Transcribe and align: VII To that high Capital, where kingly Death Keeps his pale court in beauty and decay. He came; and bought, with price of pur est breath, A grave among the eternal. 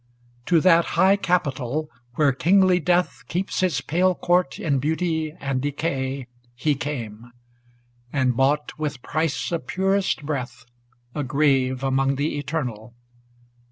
VII 0.01 0.41
To 0.47 0.61
that 0.61 0.85
high 0.97 1.15
Capital, 1.15 1.87
where 2.15 2.33
kingly 2.33 2.79
Death 2.79 3.21
Keeps 3.27 3.59
his 3.59 3.81
pale 3.81 4.15
court 4.15 4.57
in 4.59 4.79
beauty 4.79 5.37
and 5.39 5.61
decay. 5.61 6.25
He 6.55 6.73
came; 6.73 7.31
and 8.11 8.35
bought, 8.35 8.79
with 8.79 9.03
price 9.03 9.51
of 9.51 9.67
pur 9.67 9.97
est 9.97 10.25
breath, 10.25 10.65
A 11.13 11.23
grave 11.23 11.83
among 11.83 12.15
the 12.15 12.39
eternal. 12.39 12.95